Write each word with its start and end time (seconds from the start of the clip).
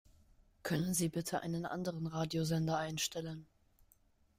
Können 0.63 0.95
Sie 0.95 1.09
bitte 1.09 1.41
einen 1.43 1.63
anderen 1.67 2.07
Radiosender 2.07 2.75
einstellen? 2.75 3.45